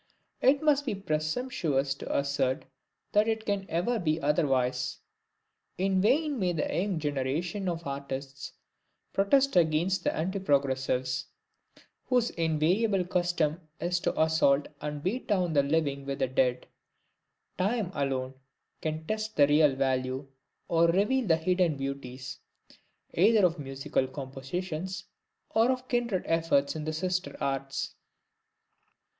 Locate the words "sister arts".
26.93-27.93